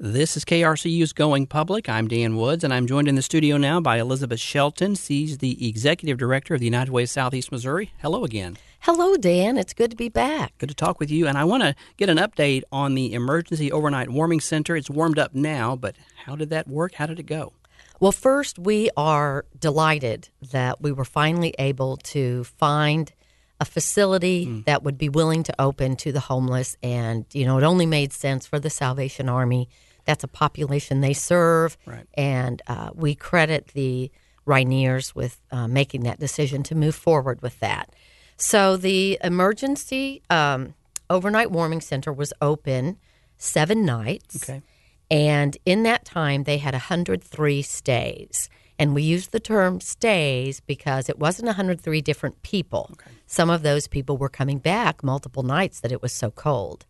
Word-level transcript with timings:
This 0.00 0.36
is 0.36 0.44
KRCU's 0.44 1.12
Going 1.12 1.46
Public. 1.46 1.88
I'm 1.88 2.08
Dan 2.08 2.34
Woods, 2.34 2.64
and 2.64 2.74
I'm 2.74 2.88
joined 2.88 3.06
in 3.06 3.14
the 3.14 3.22
studio 3.22 3.56
now 3.56 3.80
by 3.80 4.00
Elizabeth 4.00 4.40
Shelton. 4.40 4.96
She's 4.96 5.38
the 5.38 5.68
Executive 5.68 6.18
Director 6.18 6.54
of 6.54 6.58
the 6.58 6.66
United 6.66 6.90
Way 6.90 7.04
of 7.04 7.10
Southeast 7.10 7.52
Missouri. 7.52 7.92
Hello 8.02 8.24
again. 8.24 8.58
Hello, 8.80 9.16
Dan. 9.16 9.56
It's 9.56 9.72
good 9.72 9.92
to 9.92 9.96
be 9.96 10.08
back. 10.08 10.58
Good 10.58 10.68
to 10.68 10.74
talk 10.74 10.98
with 10.98 11.12
you. 11.12 11.28
And 11.28 11.38
I 11.38 11.44
want 11.44 11.62
to 11.62 11.76
get 11.96 12.08
an 12.08 12.18
update 12.18 12.64
on 12.72 12.96
the 12.96 13.14
Emergency 13.14 13.70
Overnight 13.70 14.10
Warming 14.10 14.40
Center. 14.40 14.74
It's 14.74 14.90
warmed 14.90 15.20
up 15.20 15.32
now, 15.32 15.76
but 15.76 15.94
how 16.24 16.34
did 16.34 16.50
that 16.50 16.66
work? 16.66 16.94
How 16.94 17.06
did 17.06 17.20
it 17.20 17.26
go? 17.26 17.52
Well, 18.00 18.10
first, 18.10 18.58
we 18.58 18.90
are 18.96 19.44
delighted 19.56 20.28
that 20.50 20.82
we 20.82 20.90
were 20.90 21.04
finally 21.04 21.54
able 21.56 21.98
to 21.98 22.42
find 22.42 23.12
a 23.60 23.64
facility 23.64 24.46
mm. 24.46 24.64
that 24.64 24.82
would 24.82 24.98
be 24.98 25.08
willing 25.08 25.42
to 25.44 25.54
open 25.60 25.96
to 25.96 26.12
the 26.12 26.20
homeless. 26.20 26.76
And, 26.82 27.24
you 27.32 27.44
know, 27.44 27.58
it 27.58 27.64
only 27.64 27.86
made 27.86 28.12
sense 28.12 28.46
for 28.46 28.58
the 28.58 28.70
Salvation 28.70 29.28
Army 29.28 29.68
that's 30.04 30.24
a 30.24 30.28
population 30.28 31.00
they 31.00 31.14
serve. 31.14 31.76
Right. 31.86 32.06
And 32.14 32.60
uh, 32.66 32.90
we 32.94 33.14
credit 33.14 33.68
the 33.68 34.10
Rainiers 34.46 35.14
with 35.14 35.40
uh, 35.50 35.66
making 35.68 36.02
that 36.02 36.20
decision 36.20 36.62
to 36.64 36.74
move 36.74 36.94
forward 36.94 37.40
with 37.42 37.58
that. 37.60 37.94
So 38.36 38.76
the 38.76 39.18
emergency 39.22 40.22
um, 40.28 40.74
overnight 41.08 41.50
warming 41.50 41.80
center 41.80 42.12
was 42.12 42.32
open 42.42 42.98
seven 43.38 43.84
nights. 43.84 44.48
Okay. 44.48 44.62
And 45.10 45.56
in 45.64 45.82
that 45.84 46.04
time, 46.04 46.44
they 46.44 46.58
had 46.58 46.74
103 46.74 47.62
stays. 47.62 48.48
And 48.78 48.94
we 48.94 49.02
use 49.02 49.28
the 49.28 49.40
term 49.40 49.80
stays 49.80 50.60
because 50.60 51.08
it 51.08 51.18
wasn't 51.18 51.46
103 51.46 52.00
different 52.00 52.42
people. 52.42 52.90
Okay. 52.92 53.10
Some 53.26 53.50
of 53.50 53.62
those 53.62 53.86
people 53.86 54.16
were 54.16 54.28
coming 54.28 54.58
back 54.58 55.04
multiple 55.04 55.42
nights 55.42 55.80
that 55.80 55.92
it 55.92 56.02
was 56.02 56.12
so 56.12 56.30
cold. 56.30 56.86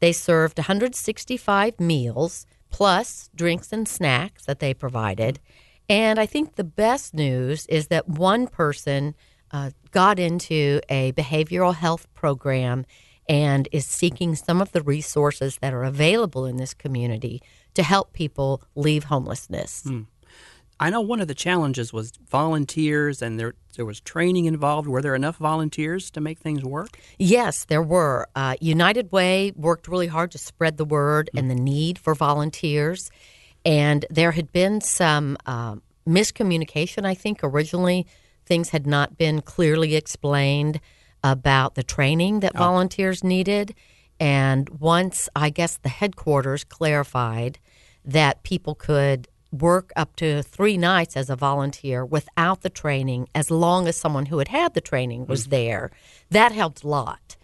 They 0.00 0.12
served 0.12 0.58
165 0.58 1.80
meals 1.80 2.46
plus 2.70 3.30
drinks 3.34 3.72
and 3.72 3.88
snacks 3.88 4.44
that 4.44 4.60
they 4.60 4.74
provided. 4.74 5.40
And 5.88 6.18
I 6.18 6.26
think 6.26 6.54
the 6.54 6.64
best 6.64 7.14
news 7.14 7.66
is 7.66 7.88
that 7.88 8.08
one 8.08 8.46
person 8.46 9.14
uh, 9.50 9.70
got 9.90 10.18
into 10.18 10.80
a 10.88 11.12
behavioral 11.12 11.74
health 11.74 12.12
program 12.14 12.86
and 13.28 13.68
is 13.72 13.86
seeking 13.86 14.34
some 14.34 14.60
of 14.60 14.72
the 14.72 14.82
resources 14.82 15.58
that 15.60 15.72
are 15.72 15.84
available 15.84 16.46
in 16.46 16.56
this 16.56 16.74
community 16.74 17.40
to 17.74 17.82
help 17.82 18.12
people 18.12 18.62
leave 18.74 19.04
homelessness. 19.04 19.84
Mm. 19.86 20.06
I 20.80 20.90
know 20.90 21.00
one 21.00 21.20
of 21.20 21.28
the 21.28 21.34
challenges 21.34 21.92
was 21.92 22.12
volunteers, 22.28 23.22
and 23.22 23.38
there 23.38 23.54
there 23.76 23.84
was 23.84 24.00
training 24.00 24.46
involved. 24.46 24.88
Were 24.88 25.02
there 25.02 25.14
enough 25.14 25.36
volunteers 25.36 26.10
to 26.12 26.20
make 26.20 26.38
things 26.38 26.64
work? 26.64 26.98
Yes, 27.18 27.64
there 27.64 27.82
were. 27.82 28.28
Uh, 28.34 28.56
United 28.60 29.12
Way 29.12 29.52
worked 29.56 29.88
really 29.88 30.06
hard 30.08 30.30
to 30.32 30.38
spread 30.38 30.76
the 30.76 30.84
word 30.84 31.28
mm-hmm. 31.28 31.38
and 31.38 31.50
the 31.50 31.54
need 31.54 31.98
for 31.98 32.14
volunteers, 32.14 33.10
and 33.64 34.04
there 34.10 34.32
had 34.32 34.52
been 34.52 34.80
some 34.80 35.36
uh, 35.46 35.76
miscommunication. 36.08 37.04
I 37.04 37.14
think 37.14 37.40
originally 37.42 38.06
things 38.44 38.70
had 38.70 38.86
not 38.86 39.16
been 39.16 39.42
clearly 39.42 39.94
explained 39.94 40.80
about 41.22 41.74
the 41.74 41.82
training 41.82 42.40
that 42.40 42.52
oh. 42.56 42.58
volunteers 42.58 43.22
needed, 43.22 43.74
and 44.18 44.68
once 44.70 45.28
I 45.36 45.50
guess 45.50 45.76
the 45.76 45.88
headquarters 45.88 46.64
clarified 46.64 47.60
that 48.04 48.42
people 48.42 48.74
could 48.74 49.28
work 49.60 49.92
up 49.96 50.16
to 50.16 50.42
three 50.42 50.76
nights 50.76 51.16
as 51.16 51.30
a 51.30 51.36
volunteer 51.36 52.04
without 52.04 52.62
the 52.62 52.70
training, 52.70 53.28
as 53.34 53.50
long 53.50 53.86
as 53.86 53.96
someone 53.96 54.26
who 54.26 54.38
had 54.38 54.48
had 54.48 54.74
the 54.74 54.80
training 54.80 55.26
was 55.26 55.42
mm-hmm. 55.42 55.50
there. 55.50 55.90
That 56.30 56.52
helped 56.52 56.82
a 56.82 56.88
lot. 56.88 57.36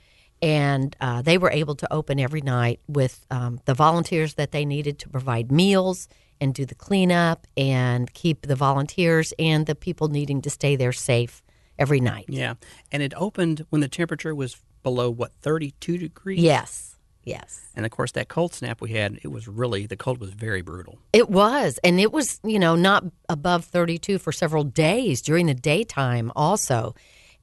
And 0.42 0.97
uh, 1.00 1.22
they 1.22 1.36
were 1.38 1.50
able 1.50 1.75
to 1.77 1.92
open 1.92 2.19
every 2.19 2.41
night 2.41 2.81
with 2.88 3.27
um, 3.31 3.61
the 3.66 3.75
volunteers 3.75 4.34
that 4.34 4.53
they 4.53 4.64
needed 4.64 4.98
to 5.00 5.08
provide 5.08 5.53
meals 5.53 6.08
and 6.41 6.55
do 6.55 6.64
the 6.64 6.75
cleanup 6.75 7.47
and 7.56 8.12
keep 8.14 8.47
the 8.47 8.56
volunteers 8.56 9.34
and 9.38 9.66
the 9.66 9.75
people 9.75 10.08
needing 10.08 10.41
to 10.42 10.50
stay 10.50 10.77
there 10.77 10.92
safe 10.92 11.42
every 11.78 12.00
night. 12.00 12.27
Yeah. 12.28 12.54
And 12.91 13.03
it 13.03 13.12
opened 13.16 13.66
when 13.69 13.82
the 13.82 13.88
temperature 13.88 14.34
was 14.34 14.56
below, 14.82 15.10
what, 15.10 15.32
32 15.42 15.98
degrees? 15.98 16.41
Yes. 16.41 16.97
Yes. 17.30 17.68
And 17.76 17.86
of 17.86 17.92
course, 17.92 18.12
that 18.12 18.28
cold 18.28 18.52
snap 18.52 18.80
we 18.80 18.91
had, 18.91 19.20
it 19.22 19.28
was 19.28 19.46
really, 19.46 19.86
the 19.86 19.96
cold 19.96 20.18
was 20.18 20.30
very 20.30 20.62
brutal. 20.62 20.98
It 21.12 21.30
was. 21.30 21.78
And 21.84 22.00
it 22.00 22.12
was, 22.12 22.41
you 22.44 22.58
know, 22.58 22.74
not 22.74 23.04
above 23.28 23.64
32 23.64 24.18
for 24.18 24.32
several 24.32 24.64
days 24.64 25.22
during 25.22 25.46
the 25.46 25.54
daytime 25.54 26.32
also. 26.34 26.94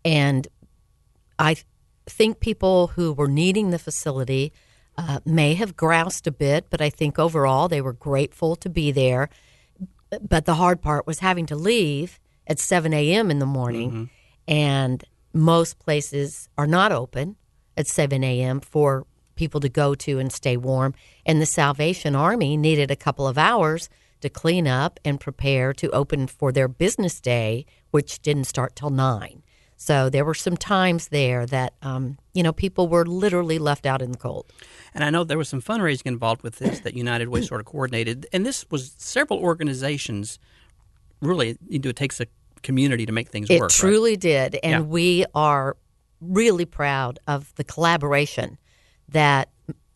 And 0.03 0.47
I 1.39 1.55
think 2.05 2.39
people 2.39 2.87
who 2.87 3.13
were 3.13 3.27
needing 3.27 3.69
the 3.69 3.79
facility 3.79 4.53
uh, 4.97 5.19
may 5.25 5.53
have 5.53 5.77
groused 5.77 6.27
a 6.27 6.31
bit, 6.31 6.67
but 6.69 6.81
I 6.81 6.89
think 6.89 7.19
overall 7.19 7.67
they 7.67 7.81
were 7.81 7.93
grateful 7.93 8.55
to 8.57 8.69
be 8.69 8.91
there. 8.91 9.29
But 10.21 10.45
the 10.45 10.55
hard 10.55 10.81
part 10.81 11.05
was 11.05 11.19
having 11.19 11.45
to 11.47 11.55
leave 11.55 12.19
at 12.47 12.59
7 12.59 12.93
a.m. 12.93 13.29
in 13.29 13.39
the 13.39 13.45
morning. 13.45 13.91
Mm-hmm. 13.91 14.03
And 14.47 15.03
most 15.33 15.79
places 15.79 16.49
are 16.57 16.67
not 16.67 16.91
open 16.91 17.35
at 17.75 17.87
7 17.87 18.23
a.m. 18.23 18.59
for 18.59 19.05
people 19.37 19.61
to 19.61 19.69
go 19.69 19.95
to 19.95 20.19
and 20.19 20.31
stay 20.31 20.57
warm. 20.57 20.93
And 21.25 21.41
the 21.41 21.45
Salvation 21.45 22.15
Army 22.15 22.57
needed 22.57 22.91
a 22.91 22.95
couple 22.95 23.27
of 23.27 23.37
hours 23.37 23.89
to 24.21 24.29
clean 24.29 24.67
up 24.67 24.99
and 25.05 25.19
prepare 25.19 25.73
to 25.73 25.89
open 25.91 26.27
for 26.27 26.51
their 26.51 26.67
business 26.67 27.21
day, 27.21 27.65
which 27.91 28.21
didn't 28.21 28.45
start 28.45 28.75
till 28.75 28.89
nine. 28.89 29.43
So 29.77 30.09
there 30.09 30.25
were 30.25 30.33
some 30.33 30.57
times 30.57 31.09
there 31.09 31.45
that 31.45 31.73
um, 31.83 32.17
you 32.33 32.41
know 32.41 32.51
people 32.51 32.87
were 32.87 33.05
literally 33.05 33.59
left 33.59 33.85
out 33.85 34.01
in 34.01 34.11
the 34.11 34.17
cold. 34.17 34.51
And 34.93 35.03
I 35.03 35.11
know 35.11 35.23
there 35.23 35.37
was 35.37 35.49
some 35.49 35.61
fundraising 35.61 36.07
involved 36.07 36.41
with 36.41 36.57
this 36.57 36.79
that 36.79 36.95
United 36.95 37.29
Way 37.29 37.41
sort 37.43 37.61
of 37.61 37.67
coordinated, 37.67 38.25
and 38.33 38.45
this 38.45 38.65
was 38.71 38.95
several 38.97 39.39
organizations. 39.39 40.39
Really, 41.21 41.57
you 41.69 41.79
know, 41.79 41.89
it 41.89 41.95
takes 41.95 42.19
a 42.19 42.25
community 42.63 43.05
to 43.05 43.11
make 43.11 43.29
things 43.29 43.49
it 43.49 43.59
work. 43.59 43.69
It 43.69 43.75
truly 43.75 44.11
right? 44.11 44.19
did, 44.19 44.55
and 44.63 44.71
yeah. 44.71 44.89
we 44.89 45.25
are 45.35 45.77
really 46.21 46.65
proud 46.65 47.19
of 47.27 47.53
the 47.55 47.63
collaboration 47.63 48.57
that 49.09 49.50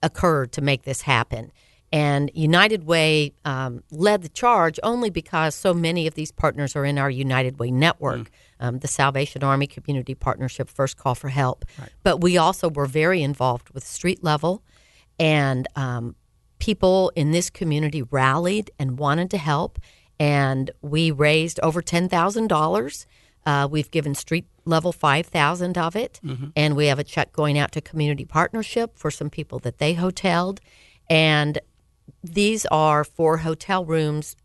occurred 0.04 0.52
to 0.54 0.62
make 0.62 0.84
this 0.84 1.02
happen. 1.02 1.52
And 1.94 2.32
United 2.34 2.86
Way 2.86 3.34
um, 3.44 3.84
led 3.92 4.22
the 4.22 4.30
charge 4.30 4.80
only 4.82 5.10
because 5.10 5.56
so 5.56 5.74
many 5.74 6.08
of 6.08 6.14
these 6.14 6.32
partners 6.32 6.76
are 6.76 6.86
in 6.86 6.98
our 6.98 7.10
United 7.10 7.60
Way 7.60 7.70
network, 7.70 8.20
mm. 8.20 8.28
um, 8.62 8.80
the 8.80 8.88
Salvation 8.88 9.44
Army 9.44 9.68
Community 9.68 10.16
Partnership, 10.16 10.70
First 10.70 10.96
Call 10.96 11.16
for 11.16 11.28
Help. 11.28 11.66
Right. 11.78 11.90
But 12.04 12.22
we 12.22 12.38
also 12.38 12.70
were 12.70 12.86
very 12.86 13.22
involved 13.22 13.72
with 13.72 13.86
street 13.86 14.24
level, 14.24 14.64
and 15.20 15.68
um, 15.76 16.16
people 16.60 17.12
in 17.16 17.32
this 17.32 17.50
community 17.50 18.04
rallied 18.04 18.72
and 18.80 18.98
wanted 18.98 19.30
to 19.32 19.38
help. 19.38 19.78
And 20.18 20.72
we 20.82 21.12
raised 21.12 21.60
over 21.62 21.82
$10,000 21.82 23.06
uh, 23.46 23.68
we've 23.70 23.92
given 23.92 24.16
street 24.16 24.46
level 24.66 24.92
5000 24.92 25.78
of 25.78 25.96
it, 25.96 26.20
mm-hmm. 26.24 26.48
and 26.56 26.76
we 26.76 26.88
have 26.88 27.00
a 27.00 27.04
check 27.04 27.34
going 27.34 27.58
out 27.58 27.72
to 27.72 27.82
Community 27.82 28.26
Partnership 28.26 28.98
for 28.98 29.10
some 29.10 29.30
people 29.30 29.60
that 29.60 29.80
they 29.80 29.96
hoteled. 29.96 30.60
And 31.10 31.60
these 32.24 32.66
are 32.68 33.04
for 33.04 33.38
hotel 33.38 33.86
rooms 33.86 34.36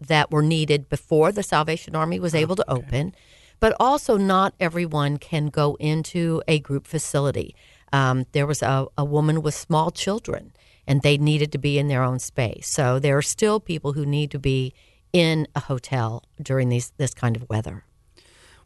that 0.00 0.30
were 0.30 0.42
needed 0.42 0.88
before 0.88 1.32
the 1.32 1.42
Salvation 1.42 1.96
Army 1.96 2.20
was 2.20 2.34
able 2.34 2.56
to 2.56 2.70
okay. 2.70 2.86
open. 2.86 3.14
But 3.60 3.74
also, 3.80 4.16
not 4.16 4.54
everyone 4.60 5.16
can 5.16 5.46
go 5.46 5.76
into 5.80 6.42
a 6.46 6.58
group 6.58 6.86
facility. 6.86 7.54
Um, 7.92 8.26
there 8.32 8.46
was 8.46 8.62
a, 8.62 8.86
a 8.98 9.04
woman 9.04 9.42
with 9.42 9.54
small 9.54 9.90
children, 9.90 10.52
and 10.86 11.02
they 11.02 11.16
needed 11.16 11.52
to 11.52 11.58
be 11.58 11.78
in 11.78 11.88
their 11.88 12.02
own 12.02 12.18
space. 12.18 12.68
So 12.68 12.98
there 12.98 13.16
are 13.16 13.22
still 13.22 13.60
people 13.60 13.92
who 13.92 14.04
need 14.04 14.30
to 14.32 14.38
be 14.38 14.74
in 15.12 15.46
a 15.54 15.60
hotel 15.60 16.24
during 16.42 16.68
these 16.68 16.92
this 16.96 17.14
kind 17.14 17.36
of 17.36 17.48
weather. 17.48 17.84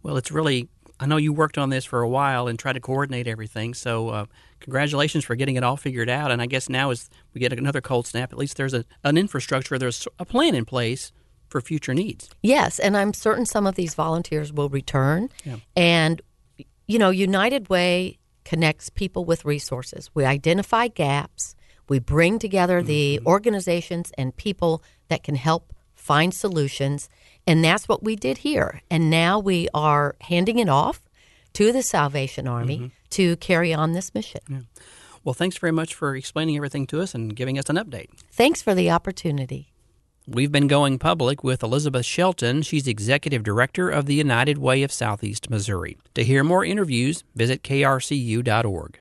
Well, 0.02 0.16
it's 0.16 0.30
really, 0.30 0.68
I 1.00 1.06
know 1.06 1.16
you 1.16 1.32
worked 1.32 1.58
on 1.58 1.70
this 1.70 1.84
for 1.84 2.02
a 2.02 2.08
while 2.08 2.48
and 2.48 2.58
tried 2.58 2.74
to 2.74 2.80
coordinate 2.80 3.26
everything. 3.26 3.74
So, 3.74 4.08
uh, 4.08 4.26
congratulations 4.60 5.24
for 5.24 5.36
getting 5.36 5.56
it 5.56 5.64
all 5.64 5.76
figured 5.76 6.08
out. 6.08 6.30
And 6.30 6.42
I 6.42 6.46
guess 6.46 6.68
now, 6.68 6.90
as 6.90 7.08
we 7.34 7.40
get 7.40 7.52
another 7.52 7.80
cold 7.80 8.06
snap, 8.06 8.32
at 8.32 8.38
least 8.38 8.56
there's 8.56 8.74
a, 8.74 8.84
an 9.04 9.16
infrastructure, 9.16 9.78
there's 9.78 10.06
a 10.18 10.24
plan 10.24 10.54
in 10.54 10.64
place 10.64 11.12
for 11.48 11.60
future 11.60 11.94
needs. 11.94 12.28
Yes. 12.42 12.78
And 12.78 12.96
I'm 12.96 13.14
certain 13.14 13.46
some 13.46 13.66
of 13.66 13.74
these 13.74 13.94
volunteers 13.94 14.52
will 14.52 14.68
return. 14.68 15.30
Yeah. 15.44 15.56
And, 15.76 16.20
you 16.86 16.98
know, 16.98 17.10
United 17.10 17.68
Way 17.68 18.18
connects 18.44 18.88
people 18.88 19.24
with 19.24 19.44
resources. 19.44 20.10
We 20.14 20.24
identify 20.24 20.88
gaps. 20.88 21.54
We 21.88 21.98
bring 21.98 22.38
together 22.38 22.82
the 22.82 23.16
mm-hmm. 23.16 23.26
organizations 23.26 24.12
and 24.18 24.36
people 24.36 24.82
that 25.08 25.22
can 25.22 25.36
help 25.36 25.72
find 26.08 26.32
solutions. 26.32 27.10
And 27.46 27.62
that's 27.62 27.86
what 27.86 28.02
we 28.02 28.16
did 28.16 28.38
here. 28.38 28.80
And 28.90 29.10
now 29.10 29.38
we 29.38 29.68
are 29.74 30.16
handing 30.22 30.58
it 30.58 30.70
off 30.70 31.02
to 31.52 31.70
the 31.70 31.82
Salvation 31.82 32.48
Army 32.48 32.78
mm-hmm. 32.78 32.86
to 33.10 33.36
carry 33.36 33.74
on 33.74 33.92
this 33.92 34.14
mission. 34.14 34.40
Yeah. 34.48 34.60
Well, 35.22 35.34
thanks 35.34 35.58
very 35.58 35.72
much 35.72 35.92
for 35.92 36.16
explaining 36.16 36.56
everything 36.56 36.86
to 36.86 37.02
us 37.02 37.14
and 37.14 37.36
giving 37.36 37.58
us 37.58 37.68
an 37.68 37.76
update. 37.76 38.08
Thanks 38.30 38.62
for 38.62 38.74
the 38.74 38.90
opportunity. 38.90 39.72
We've 40.26 40.52
been 40.52 40.66
going 40.66 40.98
public 40.98 41.44
with 41.44 41.62
Elizabeth 41.62 42.06
Shelton. 42.06 42.62
She's 42.62 42.86
Executive 42.86 43.42
Director 43.42 43.90
of 43.90 44.06
the 44.06 44.14
United 44.14 44.56
Way 44.56 44.82
of 44.82 44.90
Southeast 44.90 45.50
Missouri. 45.50 45.98
To 46.14 46.24
hear 46.24 46.42
more 46.42 46.64
interviews, 46.64 47.24
visit 47.34 47.62
krcu.org. 47.62 48.96